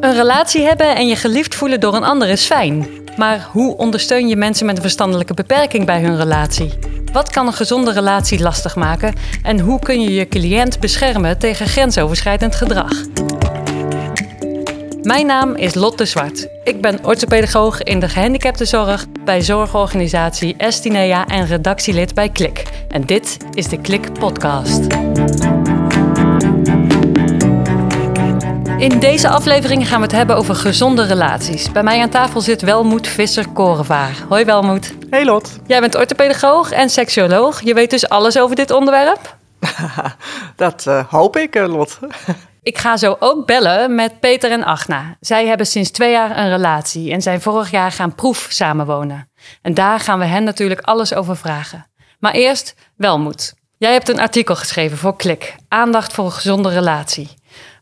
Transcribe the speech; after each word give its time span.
Een 0.00 0.14
relatie 0.14 0.62
hebben 0.62 0.96
en 0.96 1.06
je 1.06 1.16
geliefd 1.16 1.54
voelen 1.54 1.80
door 1.80 1.94
een 1.94 2.04
ander 2.04 2.28
is 2.28 2.44
fijn. 2.44 2.86
Maar 3.16 3.48
hoe 3.52 3.76
ondersteun 3.76 4.28
je 4.28 4.36
mensen 4.36 4.66
met 4.66 4.76
een 4.76 4.82
verstandelijke 4.82 5.34
beperking 5.34 5.86
bij 5.86 6.02
hun 6.02 6.16
relatie? 6.16 6.78
Wat 7.12 7.30
kan 7.30 7.46
een 7.46 7.52
gezonde 7.52 7.92
relatie 7.92 8.40
lastig 8.40 8.76
maken? 8.76 9.14
En 9.42 9.60
hoe 9.60 9.78
kun 9.78 10.00
je 10.00 10.12
je 10.12 10.28
cliënt 10.28 10.80
beschermen 10.80 11.38
tegen 11.38 11.66
grensoverschrijdend 11.66 12.54
gedrag? 12.54 12.92
Mijn 15.02 15.26
naam 15.26 15.54
is 15.54 15.74
Lotte 15.74 16.04
Zwart. 16.04 16.48
Ik 16.64 16.80
ben 16.80 17.04
orthopedagoog 17.04 17.82
in 17.82 18.00
de 18.00 18.08
gehandicaptenzorg 18.08 19.06
bij 19.24 19.42
zorgorganisatie 19.42 20.54
Estinea 20.56 21.26
en 21.26 21.46
redactielid 21.46 22.14
bij 22.14 22.28
Klik. 22.28 22.62
En 22.88 23.06
dit 23.06 23.36
is 23.52 23.68
de 23.68 23.80
Klik 23.80 24.12
Podcast. 24.12 24.86
In 28.78 28.98
deze 28.98 29.28
aflevering 29.28 29.88
gaan 29.88 30.00
we 30.00 30.06
het 30.06 30.14
hebben 30.14 30.36
over 30.36 30.54
gezonde 30.54 31.06
relaties. 31.06 31.72
Bij 31.72 31.82
mij 31.82 32.00
aan 32.00 32.08
tafel 32.10 32.40
zit 32.40 32.62
Welmoed 32.62 33.06
Visser-Korenvaar. 33.06 34.24
Hoi 34.28 34.44
Welmoed. 34.44 34.94
Hey 35.10 35.24
Lot. 35.24 35.58
Jij 35.66 35.80
bent 35.80 35.94
orthopedagoog 35.94 36.70
en 36.70 36.90
seksuoloog. 36.90 37.60
Je 37.60 37.74
weet 37.74 37.90
dus 37.90 38.08
alles 38.08 38.38
over 38.38 38.56
dit 38.56 38.70
onderwerp? 38.70 39.36
Dat 40.56 40.84
uh, 40.88 41.04
hoop 41.08 41.36
ik, 41.36 41.56
uh, 41.56 41.66
Lot. 41.66 41.98
Ik 42.62 42.78
ga 42.78 42.96
zo 42.96 43.16
ook 43.18 43.46
bellen 43.46 43.94
met 43.94 44.20
Peter 44.20 44.50
en 44.50 44.64
Agna. 44.64 45.16
Zij 45.20 45.46
hebben 45.46 45.66
sinds 45.66 45.90
twee 45.90 46.10
jaar 46.10 46.38
een 46.38 46.48
relatie 46.48 47.12
en 47.12 47.22
zijn 47.22 47.40
vorig 47.40 47.70
jaar 47.70 47.92
gaan 47.92 48.14
proef 48.14 48.46
samenwonen. 48.50 49.30
En 49.62 49.74
daar 49.74 50.00
gaan 50.00 50.18
we 50.18 50.24
hen 50.24 50.44
natuurlijk 50.44 50.80
alles 50.80 51.14
over 51.14 51.36
vragen. 51.36 51.86
Maar 52.18 52.32
eerst 52.32 52.74
Welmoed. 52.96 53.54
Jij 53.78 53.92
hebt 53.92 54.08
een 54.08 54.20
artikel 54.20 54.56
geschreven 54.56 54.98
voor 54.98 55.16
Klik. 55.16 55.54
Aandacht 55.68 56.12
voor 56.12 56.24
een 56.24 56.32
gezonde 56.32 56.68
relatie. 56.68 57.37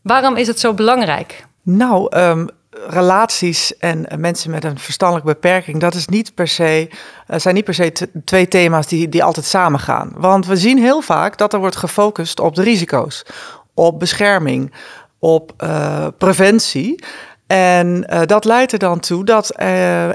Waarom 0.07 0.35
is 0.35 0.47
het 0.47 0.59
zo 0.59 0.73
belangrijk? 0.73 1.45
Nou, 1.63 2.17
um, 2.17 2.49
relaties 2.87 3.77
en 3.77 4.07
mensen 4.17 4.51
met 4.51 4.63
een 4.63 4.79
verstandelijke 4.79 5.31
beperking, 5.31 5.79
dat 5.79 5.93
is 5.93 6.07
niet 6.07 6.33
per 6.33 6.47
se, 6.47 6.89
uh, 7.27 7.39
zijn 7.39 7.55
niet 7.55 7.63
per 7.63 7.73
se 7.73 7.91
twee 8.25 8.47
thema's 8.47 8.87
die, 8.87 9.09
die 9.09 9.23
altijd 9.23 9.45
samengaan. 9.45 10.11
Want 10.15 10.45
we 10.45 10.55
zien 10.55 10.77
heel 10.77 11.01
vaak 11.01 11.37
dat 11.37 11.53
er 11.53 11.59
wordt 11.59 11.75
gefocust 11.75 12.39
op 12.39 12.55
de 12.55 12.63
risico's, 12.63 13.25
op 13.73 13.99
bescherming, 13.99 14.73
op 15.19 15.53
uh, 15.63 16.07
preventie. 16.17 17.03
En 17.47 18.07
dat 18.25 18.45
leidt 18.45 18.71
er 18.71 18.79
dan 18.79 18.99
toe 18.99 19.25
dat 19.25 19.51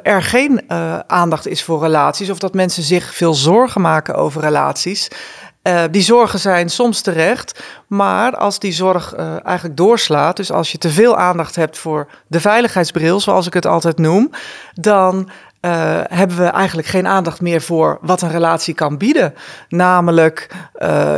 er 0.03 0.23
geen 0.23 0.71
aandacht 1.07 1.47
is 1.47 1.63
voor 1.63 1.81
relaties 1.83 2.31
of 2.31 2.39
dat 2.39 2.55
mensen 2.55 2.83
zich 2.83 3.15
veel 3.15 3.35
zorgen 3.35 3.81
maken 3.81 4.15
over 4.15 4.41
relaties. 4.41 5.09
Uh, 5.63 5.83
die 5.91 6.03
zorgen 6.03 6.39
zijn 6.39 6.71
soms 6.71 7.01
terecht, 7.01 7.63
maar 7.87 8.37
als 8.37 8.59
die 8.59 8.73
zorg 8.73 9.15
uh, 9.17 9.47
eigenlijk 9.47 9.77
doorslaat, 9.77 10.37
dus 10.37 10.53
als 10.53 10.73
je 10.73 10.79
te 10.79 10.91
veel 10.91 11.17
aandacht 11.17 11.57
hebt 11.57 11.79
voor 11.79 12.09
de 12.27 12.41
veiligheidsbril, 12.41 13.21
zoals 13.21 13.47
ik 13.47 13.55
het 13.55 13.67
altijd 13.67 13.99
noem, 13.99 14.31
dan 14.73 15.17
uh, 15.61 16.01
hebben 16.09 16.37
we 16.37 16.45
eigenlijk 16.45 16.89
geen 16.89 17.07
aandacht 17.07 17.41
meer 17.41 17.63
voor 17.63 17.99
wat 18.01 18.23
een 18.23 18.31
relatie 18.31 18.75
kan 18.75 18.99
bieden. 18.99 19.35
Namelijk 19.69 20.49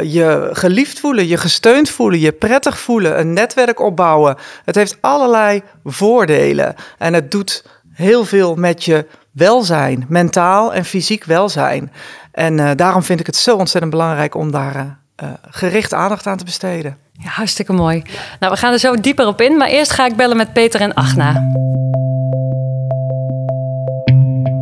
je 0.02 0.48
geliefd 0.52 1.00
voelen, 1.00 1.26
je 1.26 1.36
gesteund 1.36 1.90
voelen, 1.90 2.20
je 2.20 2.32
prettig 2.32 2.78
voelen, 2.78 3.18
een 3.18 3.32
netwerk 3.32 3.80
opbouwen. 3.80 4.36
Het 4.64 4.74
heeft 4.74 4.96
allerlei 5.00 5.62
voordelen 5.84 6.74
en 6.98 7.14
het 7.14 7.30
doet 7.30 7.64
heel 7.92 8.24
veel 8.24 8.54
met 8.54 8.84
je 8.84 9.06
welzijn, 9.34 10.04
mentaal 10.08 10.74
en 10.74 10.84
fysiek 10.84 11.24
welzijn. 11.24 11.92
En 12.32 12.58
uh, 12.58 12.70
daarom 12.76 13.02
vind 13.02 13.20
ik 13.20 13.26
het 13.26 13.36
zo 13.36 13.56
ontzettend 13.56 13.92
belangrijk 13.92 14.34
om 14.34 14.50
daar 14.50 14.76
uh, 14.76 15.28
gericht 15.50 15.94
aandacht 15.94 16.26
aan 16.26 16.36
te 16.36 16.44
besteden. 16.44 16.96
Ja, 17.12 17.28
hartstikke 17.28 17.72
mooi. 17.72 18.02
Nou, 18.40 18.52
we 18.52 18.58
gaan 18.58 18.72
er 18.72 18.78
zo 18.78 18.94
dieper 18.94 19.26
op 19.26 19.40
in, 19.40 19.56
maar 19.56 19.68
eerst 19.68 19.92
ga 19.92 20.06
ik 20.06 20.16
bellen 20.16 20.36
met 20.36 20.52
Peter 20.52 20.80
en 20.80 20.94
Agna. 20.94 21.42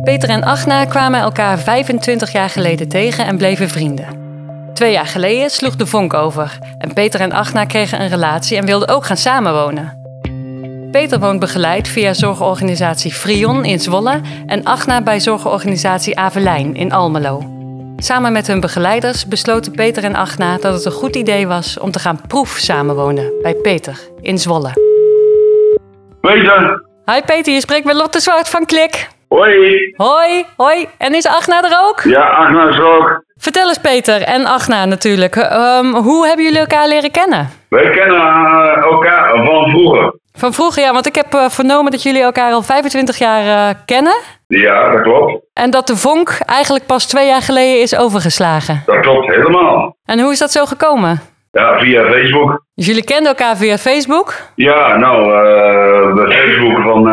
Peter 0.03 0.29
en 0.29 0.43
Agna 0.43 0.85
kwamen 0.85 1.19
elkaar 1.19 1.59
25 1.59 2.31
jaar 2.31 2.49
geleden 2.49 2.87
tegen 2.87 3.25
en 3.25 3.37
bleven 3.37 3.69
vrienden. 3.69 4.07
Twee 4.73 4.91
jaar 4.91 5.07
geleden 5.07 5.49
sloeg 5.49 5.75
de 5.75 5.85
vonk 5.85 6.13
over 6.13 6.57
en 6.77 6.93
Peter 6.93 7.19
en 7.19 7.31
Agna 7.31 7.65
kregen 7.65 8.01
een 8.01 8.09
relatie 8.09 8.57
en 8.57 8.65
wilden 8.65 8.87
ook 8.87 9.05
gaan 9.05 9.17
samenwonen. 9.17 10.02
Peter 10.93 11.19
woont 11.19 11.39
begeleid 11.39 11.87
via 11.87 12.13
zorgorganisatie 12.13 13.11
Frion 13.11 13.65
in 13.65 13.79
Zwolle 13.79 14.21
en 14.45 14.63
Agna 14.63 15.01
bij 15.01 15.19
zorgorganisatie 15.19 16.17
Avelijn 16.19 16.75
in 16.75 16.91
Almelo. 16.91 17.41
Samen 17.97 18.31
met 18.31 18.47
hun 18.47 18.59
begeleiders 18.59 19.27
besloten 19.27 19.71
Peter 19.71 20.03
en 20.03 20.15
Agna 20.15 20.57
dat 20.57 20.73
het 20.73 20.85
een 20.85 20.91
goed 20.91 21.15
idee 21.15 21.47
was 21.47 21.79
om 21.79 21.91
te 21.91 21.99
gaan 21.99 22.21
proef 22.27 22.49
samenwonen 22.49 23.31
bij 23.41 23.53
Peter 23.53 23.99
in 24.21 24.37
Zwolle. 24.37 24.71
Peter. 26.21 26.85
Hi 27.05 27.21
Peter, 27.25 27.53
je 27.53 27.59
spreekt 27.59 27.85
met 27.85 27.95
Lotte 27.95 28.19
Zwart 28.19 28.49
van 28.49 28.65
Klik. 28.65 29.09
Hoi. 29.27 29.93
Hoi, 29.95 30.45
hoi. 30.57 30.87
En 30.97 31.15
is 31.15 31.27
Agna 31.27 31.63
er 31.63 31.77
ook? 31.87 32.01
Ja, 32.01 32.27
Agna 32.27 32.69
is 32.69 32.75
er 32.75 32.85
ook. 32.85 33.23
Vertel 33.37 33.67
eens 33.67 33.77
Peter 33.77 34.21
en 34.21 34.45
Agna 34.45 34.85
natuurlijk. 34.85 35.35
Um, 35.35 35.95
hoe 35.95 36.27
hebben 36.27 36.45
jullie 36.45 36.59
elkaar 36.59 36.87
leren 36.87 37.11
kennen? 37.11 37.49
Wij 37.69 37.89
kennen 37.89 38.17
uh, 38.17 38.83
elkaar 38.83 39.45
van 39.45 39.69
vroeger. 39.69 40.13
Van 40.37 40.53
vroeger, 40.53 40.83
ja, 40.83 40.93
want 40.93 41.05
ik 41.05 41.15
heb 41.15 41.33
uh, 41.33 41.49
vernomen 41.49 41.91
dat 41.91 42.03
jullie 42.03 42.21
elkaar 42.21 42.51
al 42.51 42.61
25 42.61 43.17
jaar 43.17 43.69
uh, 43.69 43.75
kennen. 43.85 44.15
Ja, 44.47 44.91
dat 44.91 45.01
klopt. 45.01 45.45
En 45.53 45.71
dat 45.71 45.87
de 45.87 45.95
vonk 45.95 46.37
eigenlijk 46.45 46.85
pas 46.85 47.07
twee 47.07 47.27
jaar 47.27 47.41
geleden 47.41 47.81
is 47.81 47.97
overgeslagen. 47.97 48.83
Dat 48.85 48.99
klopt, 48.99 49.27
helemaal. 49.27 49.95
En 50.05 50.19
hoe 50.19 50.31
is 50.31 50.39
dat 50.39 50.51
zo 50.51 50.65
gekomen? 50.65 51.21
Ja, 51.51 51.79
via 51.79 52.03
Facebook. 52.03 52.65
Dus 52.75 52.85
jullie 52.85 53.03
kenden 53.03 53.27
elkaar 53.27 53.57
via 53.57 53.77
Facebook? 53.77 54.33
Ja, 54.55 54.97
nou, 54.97 55.25
uh, 55.25 56.15
bij 56.15 56.37
Facebook 56.37 56.81
van... 56.83 57.07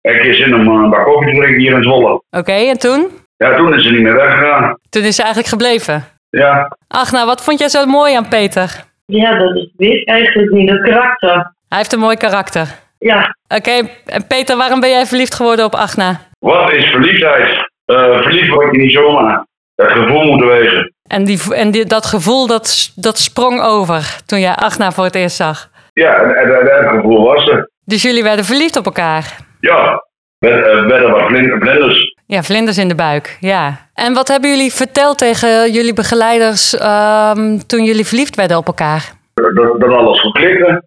heb 0.00 0.22
je 0.22 0.34
zin 0.34 0.54
om 0.54 0.68
een 0.68 0.90
bak 0.90 1.04
koffie 1.04 1.32
te 1.32 1.40
drinken 1.40 1.60
hier 1.60 1.72
in 1.72 1.82
Zwolle. 1.82 2.12
Oké, 2.12 2.38
okay, 2.38 2.68
en 2.68 2.78
toen? 2.78 3.26
Ja, 3.38 3.56
toen 3.56 3.74
is 3.74 3.82
ze 3.82 3.90
niet 3.90 4.02
meer 4.02 4.16
weggegaan. 4.16 4.78
Toen 4.90 5.02
is 5.02 5.16
ze 5.16 5.22
eigenlijk 5.22 5.52
gebleven? 5.52 6.04
Ja. 6.30 6.76
Ach, 6.88 7.12
nou, 7.12 7.26
wat 7.26 7.44
vond 7.44 7.58
jij 7.58 7.68
zo 7.68 7.86
mooi 7.86 8.14
aan 8.14 8.28
Peter? 8.28 8.84
Ja, 9.06 9.38
dat 9.38 9.56
is 9.76 10.04
eigenlijk 10.04 10.50
niet, 10.50 10.68
dat 10.68 10.80
karakter. 10.80 11.54
Hij 11.68 11.78
heeft 11.78 11.92
een 11.92 11.98
mooi 11.98 12.16
karakter. 12.16 12.66
Ja. 12.98 13.36
Oké, 13.48 13.70
okay. 13.70 13.90
en 14.06 14.26
Peter, 14.26 14.56
waarom 14.56 14.80
ben 14.80 14.90
jij 14.90 15.06
verliefd 15.06 15.34
geworden 15.34 15.64
op 15.64 15.74
Agna? 15.74 16.20
Wat 16.38 16.72
is 16.72 16.84
verliefdheid? 16.84 17.70
Uh, 17.86 18.22
verliefd 18.22 18.48
word 18.48 18.74
je 18.74 18.82
niet 18.82 18.92
zomaar. 18.92 19.46
Dat 19.74 19.90
gevoel 19.90 20.24
moet 20.24 20.40
er 20.40 20.46
wezen. 20.46 20.92
En, 21.08 21.24
die, 21.24 21.54
en 21.54 21.70
die, 21.70 21.84
dat 21.84 22.06
gevoel, 22.06 22.46
dat, 22.46 22.92
dat 22.94 23.18
sprong 23.18 23.60
over 23.60 24.20
toen 24.26 24.40
jij 24.40 24.54
Agna 24.54 24.92
voor 24.92 25.04
het 25.04 25.14
eerst 25.14 25.36
zag? 25.36 25.70
Ja, 25.92 26.14
en 26.14 26.64
dat 26.64 26.90
gevoel 26.90 27.24
was 27.24 27.48
er. 27.48 27.70
Dus 27.84 28.02
jullie 28.02 28.22
werden 28.22 28.44
verliefd 28.44 28.76
op 28.76 28.84
elkaar? 28.84 29.36
Ja, 29.60 30.04
met, 30.38 30.52
uh, 30.52 30.86
werden 30.86 31.10
wat 31.10 31.26
vlinders. 31.26 32.16
Ja, 32.30 32.42
vlinders 32.42 32.78
in 32.78 32.88
de 32.88 32.94
buik, 32.94 33.36
ja. 33.40 33.76
En 33.94 34.14
wat 34.14 34.28
hebben 34.28 34.50
jullie 34.50 34.72
verteld 34.72 35.18
tegen 35.18 35.72
jullie 35.72 35.92
begeleiders 35.92 36.72
um, 36.72 37.66
toen 37.66 37.84
jullie 37.84 38.06
verliefd 38.06 38.36
werden 38.36 38.56
op 38.56 38.66
elkaar? 38.66 39.12
Dat, 39.34 39.80
dat 39.80 39.90
alles 39.90 40.20
goed 40.20 40.32
klikte. 40.32 40.82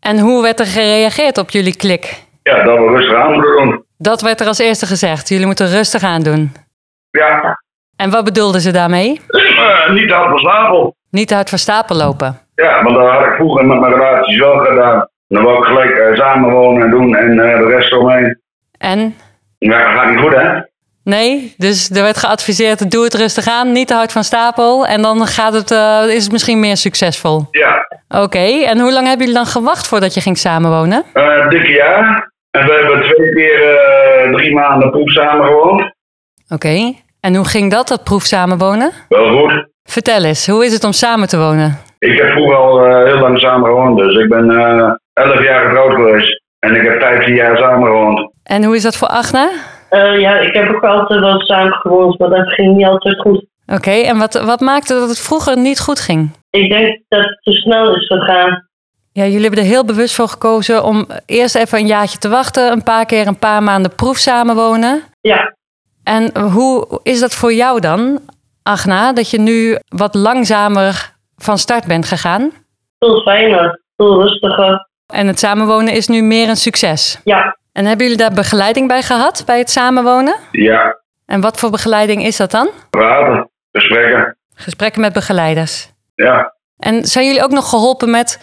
En 0.00 0.18
hoe 0.18 0.42
werd 0.42 0.60
er 0.60 0.66
gereageerd 0.66 1.38
op 1.38 1.50
jullie 1.50 1.76
klik? 1.76 2.22
Ja, 2.42 2.64
dat 2.64 2.78
we 2.78 2.84
rustig 2.84 3.14
aan 3.14 3.32
moeten 3.32 3.56
doen. 3.56 3.84
Dat 3.98 4.20
werd 4.20 4.40
er 4.40 4.46
als 4.46 4.58
eerste 4.58 4.86
gezegd. 4.86 5.28
Jullie 5.28 5.46
moeten 5.46 5.68
rustig 5.68 6.02
aan 6.02 6.22
doen. 6.22 6.52
Ja. 7.10 7.62
En 7.96 8.10
wat 8.10 8.24
bedoelden 8.24 8.60
ze 8.60 8.70
daarmee? 8.70 9.20
Uh, 9.28 9.90
niet 9.90 10.10
hard 10.10 10.28
van 10.28 10.38
stapel. 10.38 10.96
Niet 11.10 11.32
hard 11.32 11.48
van 11.48 11.58
stapel 11.58 11.96
lopen. 11.96 12.38
Ja, 12.54 12.82
want 12.82 12.96
dat 12.96 13.10
had 13.10 13.24
ik 13.24 13.32
vroeger 13.34 13.66
met 13.66 13.80
mijn 13.80 13.92
relaties 13.92 14.38
wel 14.38 14.58
gedaan. 14.58 15.08
Dan 15.28 15.44
wou 15.44 15.58
ik 15.58 15.64
gelijk 15.64 15.90
uh, 15.90 16.16
samenwonen 16.16 16.82
en 16.82 16.90
doen 16.90 17.16
en 17.16 17.30
uh, 17.30 17.58
de 17.58 17.66
rest 17.66 17.92
omheen. 17.92 18.40
En? 18.78 19.14
Ja, 19.58 19.78
dat 19.78 20.00
gaat 20.00 20.10
niet 20.10 20.20
goed, 20.20 20.34
hè? 20.34 20.66
Nee, 21.14 21.54
dus 21.56 21.90
er 21.90 22.02
werd 22.02 22.18
geadviseerd, 22.18 22.90
doe 22.90 23.04
het 23.04 23.14
rustig 23.14 23.48
aan, 23.48 23.72
niet 23.72 23.86
te 23.86 23.94
hard 23.94 24.12
van 24.12 24.24
stapel. 24.24 24.86
En 24.86 25.02
dan 25.02 25.26
gaat 25.26 25.52
het, 25.52 25.70
uh, 25.70 26.14
is 26.14 26.22
het 26.22 26.32
misschien 26.32 26.60
meer 26.60 26.76
succesvol. 26.76 27.46
Ja. 27.50 27.86
Oké, 28.08 28.22
okay. 28.22 28.64
en 28.64 28.78
hoe 28.78 28.92
lang 28.92 29.06
hebben 29.06 29.26
jullie 29.26 29.42
dan 29.42 29.52
gewacht 29.52 29.88
voordat 29.88 30.14
je 30.14 30.20
ging 30.20 30.38
samenwonen? 30.38 31.04
Uh, 31.14 31.48
dikke 31.48 31.72
jaar. 31.72 32.32
En 32.50 32.66
we 32.66 32.72
hebben 32.72 33.02
twee 33.02 33.34
keer 33.34 33.60
uh, 34.26 34.34
drie 34.34 34.54
maanden 34.54 34.90
proef 34.90 35.10
samengewoond. 35.10 35.80
Oké, 35.80 35.92
okay. 36.54 37.02
en 37.20 37.34
hoe 37.34 37.48
ging 37.48 37.70
dat, 37.70 37.88
dat 37.88 38.04
proef 38.04 38.22
samenwonen? 38.22 38.92
Wel 39.08 39.38
goed. 39.38 39.68
Vertel 39.82 40.24
eens, 40.24 40.46
hoe 40.46 40.64
is 40.64 40.72
het 40.72 40.84
om 40.84 40.92
samen 40.92 41.28
te 41.28 41.38
wonen? 41.38 41.78
Ik 41.98 42.18
heb 42.18 42.30
vroeger 42.30 42.56
al 42.56 43.04
heel 43.04 43.18
lang 43.18 43.38
samen 43.38 43.68
gewoond, 43.68 43.98
dus 43.98 44.14
ik 44.22 44.28
ben 44.28 44.50
elf 45.12 45.42
jaar 45.42 45.66
getrouwd 45.66 45.94
geweest. 45.94 46.42
En 46.58 46.74
ik 46.74 46.82
heb 46.82 47.00
15 47.00 47.34
jaar 47.34 47.56
samen 47.56 47.86
gewoond. 47.86 48.30
En 48.42 48.64
hoe 48.64 48.76
is 48.76 48.82
dat 48.82 48.96
voor 48.96 49.08
Agna? 49.08 49.50
Uh, 49.90 50.20
ja, 50.20 50.38
ik 50.38 50.52
heb 50.54 50.68
ook 50.68 50.84
altijd 50.84 51.20
wel 51.20 51.40
samen 51.40 51.72
gewoond, 51.72 52.18
maar 52.18 52.28
dat 52.28 52.52
ging 52.52 52.76
niet 52.76 52.86
altijd 52.86 53.20
goed. 53.20 53.46
Oké, 53.66 53.76
okay, 53.76 54.02
en 54.02 54.18
wat, 54.18 54.42
wat 54.42 54.60
maakte 54.60 54.94
dat 54.94 55.08
het 55.08 55.20
vroeger 55.20 55.58
niet 55.58 55.80
goed 55.80 56.00
ging? 56.00 56.30
Ik 56.50 56.70
denk 56.70 57.00
dat 57.08 57.20
het 57.20 57.38
te 57.42 57.52
snel 57.52 57.96
is 57.96 58.06
gegaan. 58.06 58.66
Ja, 59.12 59.24
jullie 59.24 59.40
hebben 59.40 59.58
er 59.58 59.70
heel 59.70 59.84
bewust 59.84 60.14
voor 60.14 60.28
gekozen 60.28 60.84
om 60.84 61.06
eerst 61.26 61.56
even 61.56 61.78
een 61.78 61.86
jaartje 61.86 62.18
te 62.18 62.28
wachten, 62.28 62.72
een 62.72 62.82
paar 62.82 63.06
keer 63.06 63.26
een 63.26 63.38
paar 63.38 63.62
maanden 63.62 63.94
proef 63.94 64.16
samenwonen. 64.16 65.02
Ja. 65.20 65.54
En 66.04 66.38
hoe 66.38 67.00
is 67.02 67.20
dat 67.20 67.34
voor 67.34 67.52
jou 67.52 67.80
dan, 67.80 68.20
Agna, 68.62 69.12
dat 69.12 69.30
je 69.30 69.40
nu 69.40 69.78
wat 69.88 70.14
langzamer 70.14 71.12
van 71.36 71.58
start 71.58 71.86
bent 71.86 72.06
gegaan? 72.06 72.52
Veel 72.98 73.20
fijner, 73.20 73.82
veel 73.96 74.22
rustiger. 74.22 74.88
En 75.12 75.26
het 75.26 75.38
samenwonen 75.38 75.92
is 75.92 76.08
nu 76.08 76.22
meer 76.22 76.48
een 76.48 76.56
succes. 76.56 77.20
Ja, 77.24 77.57
En 77.78 77.84
hebben 77.86 78.06
jullie 78.06 78.22
daar 78.22 78.32
begeleiding 78.34 78.88
bij 78.88 79.02
gehad, 79.02 79.42
bij 79.46 79.58
het 79.58 79.70
samenwonen? 79.70 80.34
Ja, 80.50 80.96
En 81.26 81.40
wat 81.40 81.58
voor 81.58 81.70
begeleiding 81.70 82.24
is 82.24 82.36
dat 82.36 82.50
dan? 82.50 82.68
praten, 82.90 83.50
gesprekken. 83.72 84.36
Gesprekken 84.54 85.00
met 85.00 85.12
begeleiders. 85.12 85.92
Ja, 86.14 86.54
En 86.78 87.04
zijn 87.04 87.26
jullie 87.26 87.42
ook 87.42 87.50
nog 87.50 87.68
geholpen 87.68 88.10
met 88.10 88.38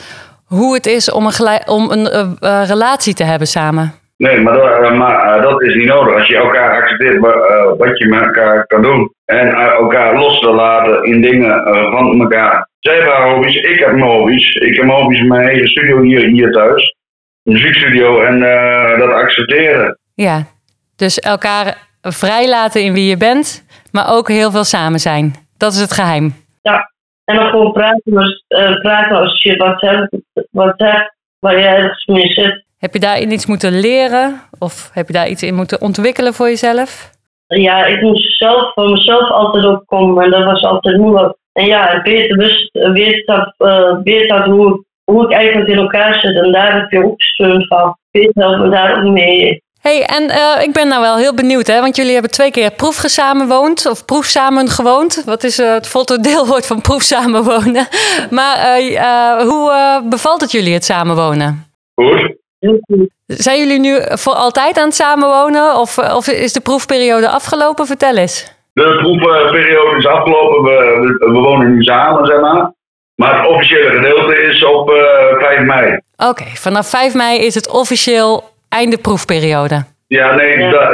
hoe 0.46 0.74
het 0.74 0.86
is 0.86 1.12
om 1.12 1.26
een, 1.26 1.68
om 1.68 1.92
een 1.92 2.08
eh, 2.08 2.22
eh, 2.40 2.68
relatie 2.68 3.14
te 3.14 3.24
hebben 3.24 3.48
samen? 3.48 3.94
nee, 4.18 4.42
maar, 4.42 4.54
dat, 4.54 4.80
eh, 4.84 4.92
maar 4.98 5.42
dat 5.42 5.62
is 5.62 5.76
niet 5.76 5.88
nodig. 5.88 6.16
Als 6.16 6.28
je 6.28 6.36
elkaar 6.36 6.82
accepteert 6.82 7.20
wa- 7.20 7.76
wat 7.78 7.98
je 7.98 8.06
met 8.08 8.22
elkaar 8.22 8.66
kan 8.68 8.82
doen. 8.82 9.14
En 9.26 9.48
elkaar 9.56 10.18
los 10.18 10.40
te 10.40 10.50
laten 10.52 11.04
in 11.04 11.22
dingen 11.22 11.64
van 11.92 12.22
elkaar. 12.22 12.70
Zij 12.80 12.96
hebben 12.96 13.30
hobby's, 13.32 13.56
ik 13.56 13.80
heb 13.80 13.92
mijn 13.92 14.12
hobby's. 14.12 14.54
Ik 14.56 14.76
heb 14.76 14.86
mijn 14.86 15.00
hobby's 15.00 15.20
in 15.20 15.28
mijn 15.28 15.48
eigen 15.48 15.68
studio 15.68 16.02
hier, 16.02 16.22
hier 16.28 16.52
thuis. 16.52 16.95
Muziekstudio 17.46 18.22
en 18.22 18.44
eh, 18.44 19.00
dat 19.00 19.10
accepteren. 19.10 19.98
Ja, 20.14 20.46
dus 20.96 21.20
elkaar 21.20 21.78
vrijlaten 22.02 22.84
in 22.84 22.94
wie 22.94 23.10
je 23.10 23.18
bent, 23.18 23.66
maar 23.92 24.14
ook 24.14 24.28
heel 24.28 24.52
veel 24.52 24.64
samen 24.64 25.00
zijn. 25.00 25.34
Dat 25.58 25.74
is 25.74 25.80
het 25.80 25.94
geheim. 25.94 26.34
ja. 26.62 26.94
En 27.26 27.36
dan 27.36 27.50
gewoon 27.50 27.72
praten 27.72 28.18
als, 28.18 28.44
eh, 28.48 28.80
praten 28.80 29.18
als 29.18 29.42
je 29.42 29.56
wat 29.56 29.82
hebt, 29.82 30.16
wat 30.52 30.74
hebt 30.78 31.16
waar 31.40 31.60
je 31.60 31.66
ergens 31.66 32.06
mee 32.06 32.32
zit. 32.32 32.64
Heb 32.78 32.94
je 32.94 33.00
daarin 33.00 33.32
iets 33.32 33.46
moeten 33.46 33.80
leren 33.80 34.42
of 34.60 34.90
heb 34.94 35.08
je 35.08 35.14
daar 35.14 35.28
iets 35.28 35.44
in 35.44 35.56
moeten 35.56 35.82
ontwikkelen 35.82 36.34
voor 36.34 36.48
jezelf? 36.48 37.12
Ja, 37.48 37.86
ik 37.86 38.02
moest 38.02 38.38
zelf 38.38 38.74
van 38.74 38.92
mezelf 38.92 39.30
altijd 39.30 39.66
opkomen 39.66 40.24
en 40.24 40.32
dat 40.32 40.44
was 40.44 40.64
altijd 40.64 40.98
moeilijk. 40.98 41.38
En 41.54 41.66
ja, 41.66 41.90
en 41.90 42.02
Peter 42.02 42.38
wist, 42.38 42.70
weet, 42.72 43.26
dat, 43.26 43.54
eh, 43.58 43.98
weet 44.04 44.30
dat 44.30 44.46
hoe, 44.46 44.85
hoe 45.06 45.24
ik 45.24 45.32
eigenlijk 45.32 45.70
in 45.70 45.78
elkaar 45.78 46.20
zit 46.20 46.36
en 46.36 46.52
daar 46.52 46.74
heb 46.74 46.92
je 46.92 47.06
ook 47.06 47.22
steun 47.22 47.66
van. 47.68 47.98
Helpt 48.12 48.60
me 48.60 48.70
daar 48.70 48.98
ook 48.98 49.12
mee. 49.12 49.64
hey, 49.82 50.04
en 50.04 50.30
eh, 50.30 50.64
ik 50.64 50.74
ben 50.74 50.88
nou 50.88 51.02
wel 51.02 51.18
heel 51.18 51.34
benieuwd, 51.34 51.68
hè? 51.68 51.80
want 51.82 51.96
jullie 51.96 52.14
hebben 52.14 52.32
twee 52.32 52.52
keer 52.52 52.72
proef 52.72 52.96
samenwoond 52.96 53.90
of 53.90 54.06
proef 54.06 54.26
samen 54.26 54.68
gewoond. 54.68 55.24
Wat 55.26 55.44
is 55.44 55.60
eh, 55.60 55.74
het 55.74 55.88
voltooid 55.88 56.24
deelwoord 56.24 56.68
van 56.72 56.82
proef 56.82 57.02
samenwonen? 57.02 57.88
Maar 58.30 58.58
eh, 58.58 58.96
eh, 58.98 59.48
hoe 59.48 60.02
bevalt 60.10 60.42
het 60.42 60.52
jullie 60.52 60.74
het 60.74 60.86
samenwonen? 60.86 61.66
Goed? 61.96 62.36
Heel 62.60 62.78
goed. 62.82 63.10
Zijn 63.26 63.60
jullie 63.60 63.80
nu 63.80 63.98
voor 64.08 64.34
altijd 64.34 64.78
aan 64.78 64.86
het 64.86 64.96
samenwonen 64.96 65.76
of, 65.80 65.98
of 65.98 66.28
is 66.28 66.54
de 66.54 66.62
proefperiode 66.62 67.30
afgelopen? 67.30 67.86
Vertel 67.86 68.16
eens. 68.18 68.54
De 68.74 68.98
proefperiode 69.02 69.98
is 69.98 70.08
afgelopen. 70.08 70.64
We, 70.64 71.16
we 71.20 71.40
wonen 71.40 71.76
nu 71.76 71.84
samen, 71.84 72.26
zeg 72.26 72.40
maar. 72.40 72.74
Maar 73.16 73.38
het 73.42 73.48
officiële 73.48 73.90
gedeelte 73.90 74.36
is 74.42 74.64
op 74.66 74.90
eh 74.92 75.40
5 75.48 75.60
mei. 75.60 76.00
Oké, 76.18 76.44
vanaf 76.54 76.90
5 76.90 77.14
mei 77.14 77.40
is 77.40 77.56
het 77.56 77.70
officieel 77.70 78.44
einde 78.70 78.98
proefperiode. 78.98 79.84
Ja, 80.08 80.36
nee, 80.36 80.60
Ja. 80.60 80.70
da- 80.72 80.92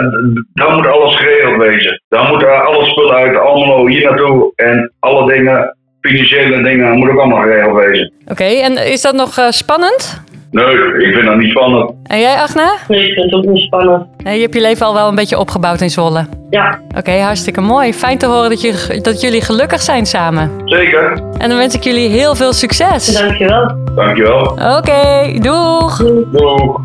dan 0.54 0.76
moet 0.76 0.88
alles 0.88 1.16
geregeld 1.18 1.58
wezen. 1.58 2.02
Dan 2.10 2.28
moet 2.28 2.42
er 2.42 2.62
alle 2.66 2.86
spullen 2.86 3.16
uit 3.16 3.38
Almelo 3.38 3.88
hier 3.88 4.04
naartoe. 4.10 4.52
En 4.56 4.92
alle 5.00 5.34
dingen, 5.34 5.78
financiële 6.02 6.64
dingen, 6.64 6.92
moet 6.98 7.10
ook 7.10 7.20
allemaal 7.20 7.42
geregeld 7.42 7.84
wezen. 7.86 8.14
Oké, 8.28 8.44
en 8.44 8.78
is 8.92 9.02
dat 9.02 9.14
nog 9.14 9.38
eh, 9.38 9.50
spannend? 9.50 10.22
Nee, 10.52 10.66
ik 11.08 11.14
vind 11.14 11.26
dat 11.26 11.38
niet 11.38 11.50
spannend. 11.52 11.92
En 12.04 12.20
jij, 12.20 12.36
Agna? 12.36 12.74
Nee, 12.88 13.08
ik 13.08 13.14
vind 13.14 13.26
het 13.32 13.34
ook 13.34 13.46
niet 13.46 13.64
spannend. 13.64 14.06
Nee, 14.24 14.36
je 14.36 14.42
hebt 14.42 14.54
je 14.54 14.62
leven 14.62 14.86
al 14.86 14.94
wel 14.94 15.08
een 15.08 15.16
beetje 15.16 15.38
opgebouwd 15.40 15.82
in 15.82 15.90
Zwolle. 15.90 16.26
Ja, 16.50 16.80
Oké, 16.98 17.12
hartstikke 17.12 17.62
mooi. 17.62 17.94
Fijn 17.94 18.18
te 18.18 18.26
horen 18.26 18.50
dat, 18.50 18.62
je, 18.62 19.00
dat 19.02 19.22
jullie 19.22 19.42
gelukkig 19.42 19.82
zijn 19.82 20.06
samen. 20.06 20.52
Zeker. 20.66 21.22
En 21.38 21.50
dan 21.50 21.58
wens 21.58 21.76
ik 21.76 21.84
jullie 21.84 22.10
heel 22.10 22.36
veel 22.36 22.54
succes. 22.54 23.18
dankjewel. 23.20 23.76
Dankjewel. 23.96 24.42
Oké, 24.78 25.40
doeg! 25.40 25.98
Doeg. 26.32 26.80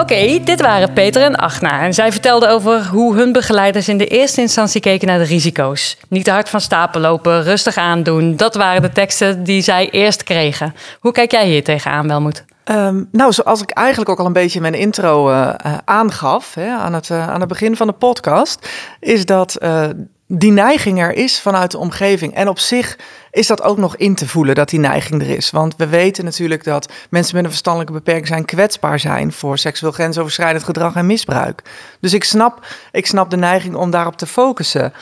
Oké, 0.00 0.38
dit 0.44 0.60
waren 0.60 0.92
Peter 0.92 1.22
en 1.22 1.36
Agna. 1.36 1.80
En 1.80 1.94
zij 1.94 2.12
vertelden 2.12 2.50
over 2.50 2.86
hoe 2.86 3.16
hun 3.16 3.32
begeleiders 3.32 3.88
in 3.88 3.98
de 3.98 4.06
eerste 4.06 4.40
instantie 4.40 4.80
keken 4.80 5.06
naar 5.06 5.18
de 5.18 5.24
risico's. 5.24 5.96
Niet 6.08 6.24
te 6.24 6.30
hard 6.30 6.48
van 6.48 6.60
stapel 6.60 7.00
lopen, 7.00 7.42
rustig 7.42 7.76
aandoen. 7.76 8.36
Dat 8.36 8.54
waren 8.54 8.82
de 8.82 8.90
teksten 8.90 9.44
die 9.44 9.62
zij 9.62 9.90
eerst 9.90 10.22
kregen. 10.22 10.74
Hoe 11.00 11.12
kijk 11.12 11.30
jij 11.30 11.46
hier 11.46 11.64
tegenaan, 11.64 12.08
Welmoed? 12.08 12.44
Ehm, 12.64 13.04
nou, 13.12 13.32
zoals 13.32 13.62
ik 13.62 13.70
eigenlijk 13.70 14.10
ook 14.10 14.18
al 14.18 14.26
een 14.26 14.32
beetje 14.32 14.56
in 14.56 14.62
mijn 14.62 14.74
intro 14.74 15.30
eh, 15.30 15.48
eh, 15.56 15.78
aangaf, 15.84 16.54
hè, 16.54 16.70
aan, 16.70 16.94
het, 16.94 17.10
eh, 17.10 17.28
aan 17.28 17.40
het 17.40 17.48
begin 17.48 17.76
van 17.76 17.86
de 17.86 17.92
podcast, 17.92 18.68
is 19.00 19.26
dat 19.26 19.58
die 20.30 20.52
neiging 20.52 21.00
er 21.00 21.12
is 21.12 21.40
vanuit 21.40 21.70
de 21.70 21.78
omgeving. 21.78 22.34
En 22.34 22.48
op 22.48 22.58
zich 22.58 22.98
is 23.30 23.46
dat 23.46 23.62
ook 23.62 23.78
nog 23.78 23.96
in 23.96 24.14
te 24.14 24.28
voelen 24.28 24.54
dat 24.54 24.68
die 24.68 24.78
neiging 24.78 25.22
er 25.22 25.28
is. 25.28 25.50
Want 25.50 25.76
we 25.76 25.86
weten 25.86 26.24
natuurlijk 26.24 26.64
dat 26.64 26.92
mensen 27.10 27.34
met 27.34 27.44
een 27.44 27.50
verstandelijke 27.50 27.92
beperking 27.92 28.26
zijn 28.26 28.44
kwetsbaar 28.44 28.98
zijn 28.98 29.32
voor 29.32 29.58
seksueel 29.58 29.92
grensoverschrijdend 29.92 30.64
gedrag 30.64 30.94
en 30.94 31.06
misbruik. 31.06 31.62
Dus 32.00 32.14
ik 32.14 32.24
snap, 32.24 32.66
ik 32.92 33.06
snap 33.06 33.30
de 33.30 33.36
neiging 33.36 33.74
om 33.74 33.90
daarop 33.90 34.16
te 34.16 34.26
focussen. 34.26 34.92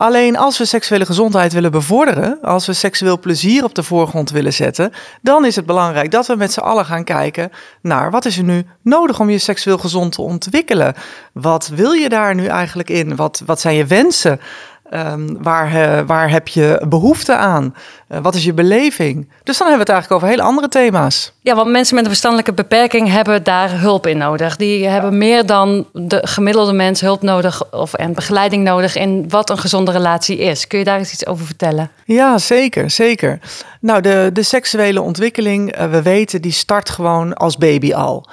Alleen 0.00 0.36
als 0.36 0.58
we 0.58 0.64
seksuele 0.64 1.06
gezondheid 1.06 1.52
willen 1.52 1.70
bevorderen, 1.70 2.38
als 2.42 2.66
we 2.66 2.72
seksueel 2.72 3.18
plezier 3.18 3.64
op 3.64 3.74
de 3.74 3.82
voorgrond 3.82 4.30
willen 4.30 4.52
zetten, 4.52 4.92
dan 5.22 5.44
is 5.44 5.56
het 5.56 5.66
belangrijk 5.66 6.10
dat 6.10 6.26
we 6.26 6.36
met 6.36 6.52
z'n 6.52 6.60
allen 6.60 6.84
gaan 6.84 7.04
kijken 7.04 7.50
naar 7.82 8.10
wat 8.10 8.24
is 8.24 8.38
er 8.38 8.44
nu 8.44 8.66
nodig 8.82 9.20
om 9.20 9.30
je 9.30 9.38
seksueel 9.38 9.78
gezond 9.78 10.12
te 10.12 10.22
ontwikkelen. 10.22 10.94
Wat 11.32 11.68
wil 11.68 11.92
je 11.92 12.08
daar 12.08 12.34
nu 12.34 12.46
eigenlijk 12.46 12.90
in? 12.90 13.16
Wat, 13.16 13.42
wat 13.46 13.60
zijn 13.60 13.74
je 13.74 13.86
wensen? 13.86 14.40
Ehm, 14.90 15.34
waar, 15.38 16.06
waar 16.06 16.30
heb 16.30 16.48
je 16.48 16.84
behoefte 16.88 17.36
aan? 17.36 17.74
Eh, 18.08 18.18
wat 18.22 18.34
is 18.34 18.44
je 18.44 18.52
beleving? 18.52 19.28
Dus 19.42 19.58
dan 19.58 19.68
hebben 19.68 19.86
we 19.86 19.92
het 19.92 20.00
eigenlijk 20.00 20.12
over 20.12 20.28
hele 20.28 20.42
andere 20.42 20.68
thema's. 20.68 21.32
Ja, 21.40 21.54
want 21.54 21.70
mensen 21.70 21.94
met 21.94 22.04
een 22.04 22.10
verstandelijke 22.10 22.52
beperking 22.52 23.08
hebben 23.08 23.42
daar 23.42 23.80
hulp 23.80 24.06
in 24.06 24.18
nodig. 24.18 24.56
Die 24.56 24.86
hebben 24.86 25.18
meer 25.18 25.46
dan 25.46 25.86
de 25.92 26.26
gemiddelde 26.26 26.72
mens 26.72 27.00
hulp 27.00 27.22
nodig 27.22 27.72
of, 27.72 27.94
en 27.94 28.14
begeleiding 28.14 28.64
nodig 28.64 28.96
in 28.96 29.28
wat 29.28 29.50
een 29.50 29.58
gezonde 29.58 29.92
relatie 29.92 30.38
is. 30.38 30.66
Kun 30.66 30.78
je 30.78 30.84
daar 30.84 30.98
eens 30.98 31.12
iets 31.12 31.26
over 31.26 31.46
vertellen? 31.46 31.90
Ja, 32.04 32.38
zeker, 32.38 32.90
zeker. 32.90 33.38
Nou, 33.80 34.00
de, 34.00 34.30
de 34.32 34.42
seksuele 34.42 35.02
ontwikkeling, 35.02 35.72
eh, 35.72 35.90
we 35.90 36.02
weten, 36.02 36.42
die 36.42 36.52
start 36.52 36.90
gewoon 36.90 37.34
als 37.34 37.56
baby 37.56 37.94
al. 37.94 38.26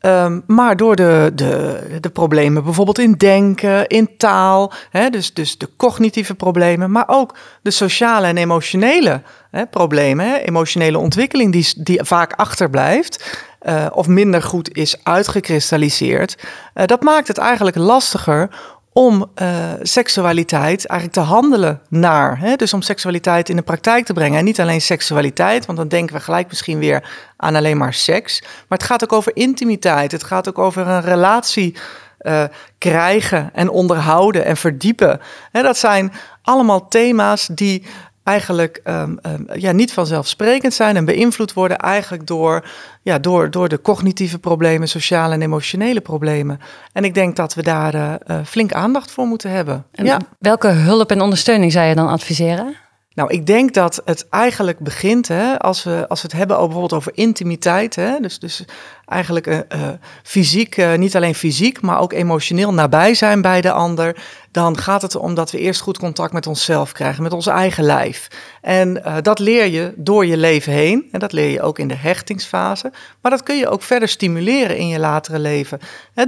Ehm, 0.00 0.40
maar 0.46 0.76
door 0.76 0.96
de, 0.96 1.32
de, 1.34 1.80
de 2.00 2.10
problemen, 2.10 2.64
bijvoorbeeld 2.64 2.98
in 2.98 3.12
denken, 3.12 3.86
in 3.86 4.16
taal, 4.16 4.72
hè, 4.90 5.10
dus, 5.10 5.34
dus 5.34 5.58
de 5.58 5.68
cognitieve 5.76 6.34
problemen, 6.34 6.90
maar 6.90 7.04
ook 7.06 7.34
de 7.62 7.70
sociale 7.70 8.26
en 8.26 8.36
emotionele 8.36 9.22
hè, 9.50 9.66
problemen, 9.66 10.26
hè, 10.26 10.36
emotionele 10.36 10.98
ontwikkeling 10.98 11.52
die, 11.52 11.72
die 11.76 12.04
vaak 12.04 12.32
achterblijft 12.32 13.38
eh, 13.58 13.86
of 13.92 14.06
minder 14.06 14.42
goed 14.42 14.76
is 14.76 15.04
uitgekristalliseerd, 15.04 16.36
eh, 16.74 16.86
dat 16.86 17.02
maakt 17.02 17.28
het 17.28 17.38
eigenlijk 17.38 17.76
lastiger 17.76 18.50
om 18.92 19.30
eh, 19.34 19.70
seksualiteit 19.82 20.86
eigenlijk 20.86 21.20
te 21.20 21.32
handelen 21.32 21.80
naar. 21.88 22.38
Hè? 22.38 22.56
Dus 22.56 22.72
om 22.72 22.82
seksualiteit 22.82 23.48
in 23.48 23.56
de 23.56 23.62
praktijk 23.62 24.04
te 24.04 24.12
brengen. 24.12 24.38
En 24.38 24.44
niet 24.44 24.60
alleen 24.60 24.80
seksualiteit, 24.80 25.66
want 25.66 25.78
dan 25.78 25.88
denken 25.88 26.16
we 26.16 26.22
gelijk 26.22 26.48
misschien 26.48 26.78
weer 26.78 27.10
aan 27.36 27.54
alleen 27.54 27.76
maar 27.76 27.94
seks. 27.94 28.40
Maar 28.40 28.78
het 28.78 28.86
gaat 28.86 29.02
ook 29.02 29.12
over 29.12 29.36
intimiteit. 29.36 30.12
Het 30.12 30.24
gaat 30.24 30.48
ook 30.48 30.58
over 30.58 30.86
een 30.86 31.00
relatie 31.00 31.76
eh, 32.18 32.44
krijgen 32.78 33.50
en 33.52 33.68
onderhouden 33.68 34.44
en 34.44 34.56
verdiepen. 34.56 35.20
Hè, 35.52 35.62
dat 35.62 35.78
zijn 35.78 36.12
allemaal 36.42 36.88
thema's 36.88 37.48
die 37.52 37.86
eigenlijk 38.30 38.80
um, 38.84 39.18
um, 39.22 39.46
ja, 39.54 39.72
niet 39.72 39.92
vanzelfsprekend 39.92 40.74
zijn 40.74 40.96
en 40.96 41.04
beïnvloed 41.04 41.52
worden 41.52 41.78
eigenlijk 41.78 42.26
door, 42.26 42.64
ja, 43.02 43.18
door, 43.18 43.50
door 43.50 43.68
de 43.68 43.80
cognitieve 43.80 44.38
problemen, 44.38 44.88
sociale 44.88 45.34
en 45.34 45.42
emotionele 45.42 46.00
problemen. 46.00 46.60
En 46.92 47.04
ik 47.04 47.14
denk 47.14 47.36
dat 47.36 47.54
we 47.54 47.62
daar 47.62 47.94
uh, 47.94 48.14
uh, 48.26 48.36
flink 48.44 48.72
aandacht 48.72 49.10
voor 49.10 49.26
moeten 49.26 49.50
hebben. 49.50 49.84
En 49.92 50.04
ja. 50.04 50.18
Welke 50.38 50.68
hulp 50.68 51.10
en 51.10 51.20
ondersteuning 51.20 51.72
zou 51.72 51.86
je 51.86 51.94
dan 51.94 52.08
adviseren? 52.08 52.76
Nou, 53.14 53.32
ik 53.32 53.46
denk 53.46 53.74
dat 53.74 54.02
het 54.04 54.28
eigenlijk 54.28 54.78
begint, 54.78 55.28
hè, 55.28 55.58
als, 55.58 55.84
we, 55.84 56.08
als 56.08 56.22
we 56.22 56.28
het 56.28 56.36
hebben 56.36 56.56
over, 56.56 56.68
bijvoorbeeld 56.68 57.00
over 57.00 57.12
intimiteit, 57.14 57.96
hè, 57.96 58.20
dus, 58.20 58.38
dus 58.38 58.64
eigenlijk 59.10 59.46
uh, 59.46 59.56
uh, 59.56 59.88
fysiek, 60.22 60.76
uh, 60.76 60.94
niet 60.94 61.16
alleen 61.16 61.34
fysiek, 61.34 61.80
maar 61.80 62.00
ook 62.00 62.12
emotioneel 62.12 62.74
nabij 62.74 63.14
zijn 63.14 63.42
bij 63.42 63.60
de 63.60 63.72
ander, 63.72 64.16
dan 64.50 64.78
gaat 64.78 65.02
het 65.02 65.16
om 65.16 65.34
dat 65.34 65.50
we 65.50 65.58
eerst 65.58 65.80
goed 65.80 65.98
contact 65.98 66.32
met 66.32 66.46
onszelf 66.46 66.92
krijgen, 66.92 67.22
met 67.22 67.32
ons 67.32 67.46
eigen 67.46 67.84
lijf. 67.84 68.28
En 68.60 69.02
dat 69.22 69.38
leer 69.38 69.66
je 69.66 69.92
door 69.96 70.26
je 70.26 70.36
leven 70.36 70.72
heen, 70.72 71.08
en 71.12 71.20
dat 71.20 71.32
leer 71.32 71.50
je 71.50 71.62
ook 71.62 71.78
in 71.78 71.88
de 71.88 71.94
hechtingsfase, 71.94 72.92
maar 73.20 73.30
dat 73.30 73.42
kun 73.42 73.56
je 73.56 73.68
ook 73.68 73.82
verder 73.82 74.08
stimuleren 74.08 74.76
in 74.76 74.88
je 74.88 74.98
latere 74.98 75.38
leven, 75.38 75.78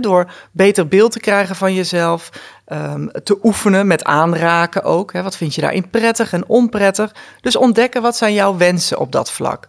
door 0.00 0.32
beter 0.52 0.88
beeld 0.88 1.12
te 1.12 1.20
krijgen 1.20 1.56
van 1.56 1.74
jezelf, 1.74 2.30
um, 2.72 3.10
te 3.24 3.38
oefenen 3.42 3.86
met 3.86 4.04
aanraken 4.04 4.82
ook. 4.82 5.12
Wat 5.12 5.36
vind 5.36 5.54
je 5.54 5.60
daarin 5.60 5.90
prettig 5.90 6.32
en 6.32 6.48
onprettig? 6.48 7.14
Dus 7.40 7.56
ontdekken 7.56 8.02
wat 8.02 8.16
zijn 8.16 8.34
jouw 8.34 8.56
wensen 8.56 8.98
op 8.98 9.12
dat 9.12 9.30
vlak. 9.30 9.68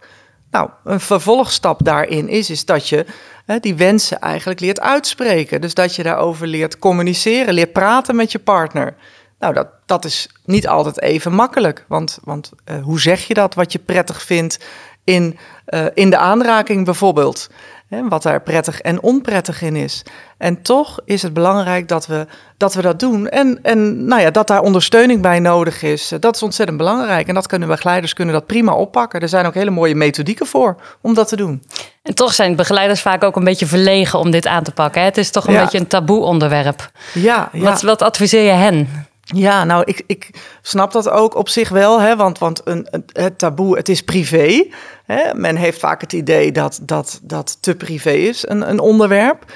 Nou, 0.54 0.70
een 0.84 1.00
vervolgstap 1.00 1.84
daarin 1.84 2.28
is, 2.28 2.50
is 2.50 2.64
dat 2.64 2.88
je 2.88 3.06
hè, 3.44 3.58
die 3.58 3.74
wensen 3.74 4.18
eigenlijk 4.18 4.60
leert 4.60 4.80
uitspreken. 4.80 5.60
Dus 5.60 5.74
dat 5.74 5.96
je 5.96 6.02
daarover 6.02 6.46
leert 6.46 6.78
communiceren, 6.78 7.54
leert 7.54 7.72
praten 7.72 8.16
met 8.16 8.32
je 8.32 8.38
partner. 8.38 8.94
Nou, 9.38 9.54
dat, 9.54 9.68
dat 9.86 10.04
is 10.04 10.28
niet 10.44 10.68
altijd 10.68 11.00
even 11.00 11.32
makkelijk. 11.32 11.84
Want, 11.88 12.18
want 12.24 12.52
uh, 12.70 12.82
hoe 12.82 13.00
zeg 13.00 13.26
je 13.26 13.34
dat, 13.34 13.54
wat 13.54 13.72
je 13.72 13.78
prettig 13.78 14.22
vindt 14.22 14.64
in, 15.04 15.38
uh, 15.66 15.86
in 15.94 16.10
de 16.10 16.18
aanraking 16.18 16.84
bijvoorbeeld? 16.84 17.50
Hè, 17.94 18.08
wat 18.08 18.22
daar 18.22 18.42
prettig 18.42 18.80
en 18.80 19.02
onprettig 19.02 19.62
in 19.62 19.76
is. 19.76 20.02
En 20.38 20.62
toch 20.62 21.00
is 21.04 21.22
het 21.22 21.32
belangrijk 21.32 21.88
dat 21.88 22.06
we 22.06 22.26
dat, 22.56 22.74
we 22.74 22.82
dat 22.82 23.00
doen. 23.00 23.28
En, 23.28 23.58
en 23.62 24.04
nou 24.04 24.20
ja, 24.20 24.30
dat 24.30 24.46
daar 24.46 24.62
ondersteuning 24.62 25.22
bij 25.22 25.40
nodig 25.40 25.82
is. 25.82 26.12
Dat 26.20 26.34
is 26.34 26.42
ontzettend 26.42 26.78
belangrijk. 26.78 27.28
En 27.28 27.34
dat 27.34 27.46
kunnen 27.46 27.68
begeleiders 27.68 28.12
kunnen 28.12 28.34
dat 28.34 28.46
prima 28.46 28.74
oppakken. 28.74 29.20
Er 29.20 29.28
zijn 29.28 29.46
ook 29.46 29.54
hele 29.54 29.70
mooie 29.70 29.94
methodieken 29.94 30.46
voor 30.46 30.76
om 31.00 31.14
dat 31.14 31.28
te 31.28 31.36
doen. 31.36 31.62
En 32.02 32.14
toch 32.14 32.34
zijn 32.34 32.56
begeleiders 32.56 33.00
vaak 33.00 33.24
ook 33.24 33.36
een 33.36 33.44
beetje 33.44 33.66
verlegen 33.66 34.18
om 34.18 34.30
dit 34.30 34.46
aan 34.46 34.62
te 34.62 34.72
pakken. 34.72 35.00
Hè? 35.00 35.06
Het 35.06 35.18
is 35.18 35.30
toch 35.30 35.46
een 35.46 35.56
beetje 35.56 35.78
een 35.78 35.86
taboe 35.86 36.22
onderwerp. 36.22 36.90
Ja, 37.12 37.48
ja. 37.52 37.62
Wat, 37.62 37.82
wat 37.82 38.02
adviseer 38.02 38.44
je 38.44 38.50
hen? 38.50 38.88
Ja, 39.24 39.64
nou, 39.64 39.82
ik, 39.84 40.02
ik 40.06 40.30
snap 40.62 40.92
dat 40.92 41.08
ook 41.08 41.34
op 41.34 41.48
zich 41.48 41.68
wel, 41.68 42.00
hè, 42.00 42.16
want, 42.16 42.38
want 42.38 42.60
een, 42.64 42.88
het 43.12 43.38
taboe, 43.38 43.76
het 43.76 43.88
is 43.88 44.02
privé. 44.02 44.68
Hè. 45.04 45.34
Men 45.34 45.56
heeft 45.56 45.78
vaak 45.78 46.00
het 46.00 46.12
idee 46.12 46.52
dat 46.52 46.80
dat, 46.82 47.20
dat 47.22 47.62
te 47.62 47.74
privé 47.74 48.10
is, 48.10 48.48
een, 48.48 48.68
een 48.68 48.80
onderwerp. 48.80 49.52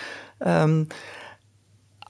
Um, 0.46 0.86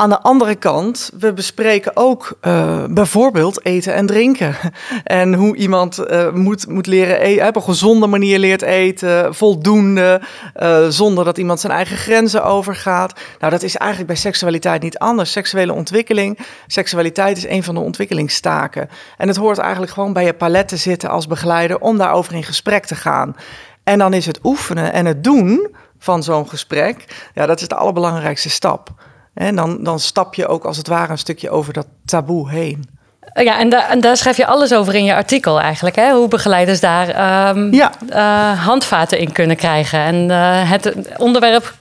aan 0.01 0.09
de 0.09 0.21
andere 0.21 0.55
kant, 0.55 1.11
we 1.19 1.33
bespreken 1.33 1.97
ook 1.97 2.39
uh, 2.43 2.85
bijvoorbeeld 2.91 3.65
eten 3.65 3.95
en 3.95 4.07
drinken. 4.07 4.55
En 5.05 5.35
hoe 5.35 5.57
iemand 5.57 5.99
uh, 5.99 6.33
moet, 6.33 6.69
moet 6.69 6.87
leren 6.87 7.21
eten, 7.21 7.47
op 7.47 7.57
een 7.57 7.63
gezonde 7.63 8.07
manier 8.07 8.39
leert 8.39 8.63
eten, 8.63 9.35
voldoende, 9.35 10.21
uh, 10.63 10.87
zonder 10.89 11.25
dat 11.25 11.39
iemand 11.39 11.61
zijn 11.61 11.73
eigen 11.73 11.97
grenzen 11.97 12.45
overgaat. 12.45 13.21
Nou, 13.39 13.53
dat 13.53 13.63
is 13.63 13.77
eigenlijk 13.77 14.11
bij 14.11 14.21
seksualiteit 14.21 14.83
niet 14.83 14.99
anders. 14.99 15.33
Seksuele 15.33 15.73
ontwikkeling, 15.73 16.39
seksualiteit 16.67 17.37
is 17.37 17.47
een 17.47 17.63
van 17.63 17.75
de 17.75 17.81
ontwikkelingstaken. 17.81 18.89
En 19.17 19.29
het 19.29 19.37
hoort 19.37 19.59
eigenlijk 19.59 19.93
gewoon 19.93 20.13
bij 20.13 20.25
je 20.25 20.35
palet 20.35 20.69
te 20.69 20.77
zitten 20.77 21.11
als 21.11 21.27
begeleider 21.27 21.79
om 21.79 21.99
daarover 21.99 22.35
in 22.35 22.45
gesprek 22.45 22.85
te 22.85 22.97
gaan. 22.97 23.37
En 23.85 23.99
dan 23.99 24.13
is 24.13 24.27
het 24.27 24.41
oefenen 24.43 24.93
en 24.93 25.07
het 25.07 25.25
doen 25.25 25.75
van 25.99 26.23
zo'n 26.23 26.49
gesprek, 26.49 27.05
ja, 27.35 27.47
dat 27.47 27.61
is 27.61 27.69
de 27.69 27.75
allerbelangrijkste 27.75 28.51
stap. 28.51 28.95
En 29.39 29.57
dan, 29.57 29.83
dan 29.83 30.01
stap 30.01 30.35
je 30.35 30.47
ook 30.47 30.65
als 30.65 30.77
het 30.77 30.87
ware 30.87 31.13
een 31.13 31.19
stukje 31.19 31.51
over 31.51 31.73
dat 31.73 31.87
taboe 32.05 32.51
heen. 32.51 32.89
Ja, 33.35 33.59
en, 33.59 33.73
en, 33.73 34.01
daar 34.01 34.17
schrijf 34.17 34.37
je 34.37 34.47
alles 34.47 34.75
over 34.75 34.95
in 34.95 35.05
je 35.05 35.15
artikel 35.15 35.61
eigenlijk. 35.61 35.97
Hè? 35.97 36.13
Hoe 36.13 36.29
begeleiders 36.29 36.81
daar 36.81 37.09
um, 37.57 37.75
ja. 37.75 37.93
uh, 38.11 38.65
handvaten 38.65 39.19
in 39.19 39.33
kunnen 39.33 39.57
krijgen. 39.57 39.99
En 39.99 40.29
uh, 40.29 40.71
het 40.71 40.95
onderwerp 41.17 41.75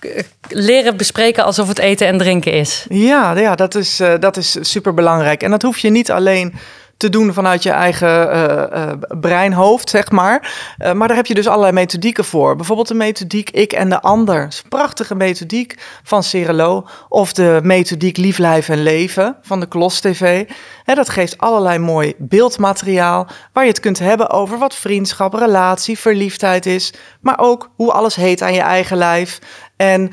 leren 0.49 0.97
bespreken 0.97 1.43
alsof 1.43 1.67
het 1.67 1.79
eten 1.79 2.07
en 2.07 2.17
drinken 2.17 2.51
is. 2.51 2.85
Ja, 2.89 3.37
ja 3.37 3.55
dat, 3.55 3.75
is, 3.75 4.01
uh, 4.01 4.13
dat 4.19 4.37
is 4.37 4.57
super 4.61 4.93
belangrijk. 4.93 5.43
En 5.43 5.51
dat 5.51 5.61
hoef 5.61 5.77
je 5.77 5.89
niet 5.89 6.11
alleen 6.11 6.53
te 6.97 7.09
doen 7.09 7.33
vanuit 7.33 7.63
je 7.63 7.69
eigen 7.69 8.35
uh, 8.35 8.63
uh, 8.73 8.91
breinhoofd, 9.19 9.89
zeg 9.89 10.11
maar. 10.11 10.53
Uh, 10.77 10.91
maar 10.91 11.07
daar 11.07 11.17
heb 11.17 11.25
je 11.25 11.33
dus 11.33 11.47
allerlei 11.47 11.73
methodieken 11.73 12.25
voor. 12.25 12.55
Bijvoorbeeld 12.55 12.87
de 12.87 12.93
methodiek 12.93 13.49
Ik 13.49 13.71
en 13.73 13.89
de 13.89 14.01
Ander. 14.01 14.61
Prachtige 14.69 15.15
methodiek 15.15 15.75
van 16.03 16.23
Cerelo. 16.23 16.87
Of 17.09 17.33
de 17.33 17.59
methodiek 17.63 18.17
Lief, 18.17 18.37
Lijf 18.37 18.69
en 18.69 18.83
Leven 18.83 19.37
van 19.41 19.59
de 19.59 19.67
Klos 19.67 19.99
TV. 19.99 20.49
Dat 20.85 21.09
geeft 21.09 21.37
allerlei 21.37 21.79
mooi 21.79 22.13
beeldmateriaal 22.17 23.27
waar 23.53 23.63
je 23.63 23.69
het 23.69 23.79
kunt 23.79 23.99
hebben 23.99 24.29
over 24.29 24.57
wat 24.57 24.75
vriendschap, 24.75 25.33
relatie, 25.33 25.99
verliefdheid 25.99 26.65
is. 26.65 26.93
Maar 27.21 27.39
ook 27.39 27.69
hoe 27.75 27.91
alles 27.91 28.15
heet 28.15 28.41
aan 28.41 28.53
je 28.53 28.61
eigen 28.61 28.97
lijf. 28.97 29.39
En 29.75 30.11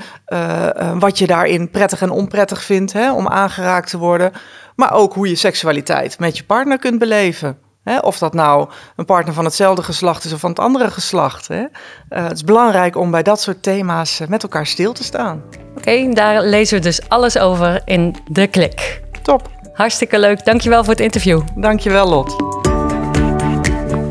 wat 0.98 1.18
je 1.18 1.26
daarin 1.26 1.70
prettig 1.70 2.02
en 2.02 2.10
onprettig 2.10 2.62
vindt 2.62 2.92
hè, 2.92 3.12
om 3.12 3.28
aangeraakt 3.28 3.90
te 3.90 3.98
worden. 3.98 4.32
Maar 4.76 4.92
ook 4.92 5.14
hoe 5.14 5.28
je 5.28 5.34
seksualiteit 5.34 6.18
met 6.18 6.36
je 6.36 6.44
partner 6.44 6.78
kunt 6.78 6.98
beleven. 6.98 7.58
of 8.00 8.18
dat 8.18 8.34
nou 8.34 8.68
een 8.96 9.04
partner 9.04 9.34
van 9.34 9.44
hetzelfde 9.44 9.82
geslacht 9.82 10.24
is 10.24 10.32
of 10.32 10.40
van 10.40 10.50
het 10.50 10.58
andere 10.58 10.90
geslacht. 10.90 11.50
Uh, 11.50 11.64
het 12.08 12.32
is 12.32 12.44
belangrijk 12.44 12.96
om 12.96 13.10
bij 13.10 13.22
dat 13.22 13.40
soort 13.40 13.62
thema's 13.62 14.20
eh, 14.20 14.28
met 14.28 14.42
elkaar 14.42 14.66
stil 14.66 14.92
te 14.92 15.04
staan. 15.04 15.42
Oké, 15.76 16.08
daar 16.12 16.42
lezen 16.42 16.76
we 16.76 16.82
dus 16.82 17.08
alles 17.08 17.38
over 17.38 17.82
in 17.84 18.16
De 18.30 18.46
Klik. 18.46 19.02
Top. 19.22 19.50
Hartstikke 19.72 20.18
leuk. 20.18 20.44
Dankjewel 20.44 20.84
voor 20.84 20.92
het 20.92 21.02
interview. 21.02 21.40
Dankjewel, 21.54 22.08
Lot. 22.08 22.53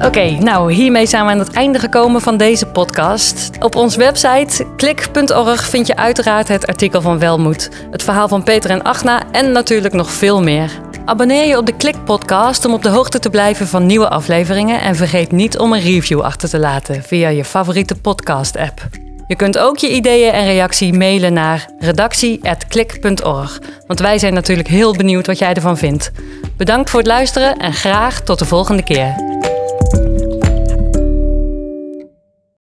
Oké, 0.06 0.30
nou 0.30 0.74
hiermee 0.74 1.06
zijn 1.06 1.26
we 1.26 1.32
aan 1.32 1.40
het 1.40 1.54
einde 1.54 1.80
gekomen 1.80 2.22
van 2.22 2.38
deze 2.38 2.66
podcast. 2.66 3.50
Op 3.60 3.76
onze 3.76 3.98
website 3.98 4.66
klik.org 4.76 5.66
vind 5.66 5.88
je 5.88 5.96
uiteraard 5.96 6.48
het 6.48 6.68
artikel 6.68 7.02
van 7.02 7.20
Welmoed, 7.20 7.70
het 7.92 8.04
verhaal 8.04 8.28
van 8.28 8.44
Peter 8.44 8.70
en 8.70 8.84
Agna 8.84 9.24
en 9.32 9.52
natuurlijk 9.52 9.94
nog 9.94 10.12
veel 10.12 10.42
meer. 10.42 10.72
Abonneer 11.06 11.48
je 11.48 11.58
op 11.58 11.66
de 11.66 11.76
Klik 11.76 12.04
podcast 12.06 12.66
om 12.66 12.74
op 12.74 12.84
de 12.84 12.90
hoogte 12.90 13.20
te 13.20 13.30
blijven 13.30 13.68
van 13.68 13.86
nieuwe 13.86 14.10
afleveringen 14.10 14.82
en 14.82 14.96
vergeet 14.96 15.32
niet 15.32 15.58
om 15.58 15.74
een 15.74 15.82
review 15.82 16.22
achter 16.22 16.50
te 16.50 16.60
laten 16.60 17.04
via 17.04 17.30
je 17.30 17.46
favoriete 17.46 17.96
podcast 17.96 18.58
app. 18.58 18.88
Je 19.28 19.36
kunt 19.36 19.58
ook 19.58 19.78
je 19.78 19.90
ideeën 19.90 20.32
en 20.32 20.46
reactie 20.46 20.94
mailen 20.94 21.34
naar 21.34 21.70
redactie.klik.org, 21.80 23.62
want 23.88 24.00
wij 24.00 24.20
zijn 24.20 24.34
natuurlijk 24.34 24.68
heel 24.68 24.96
benieuwd 24.96 25.28
wat 25.28 25.40
jij 25.40 25.54
ervan 25.54 25.78
vindt. 25.78 26.12
Bedankt 26.58 26.90
voor 26.90 27.00
het 27.00 27.08
luisteren 27.08 27.58
en 27.58 27.74
graag 27.74 28.22
tot 28.22 28.40
de 28.40 28.46
volgende 28.46 28.84
keer. 28.84 29.16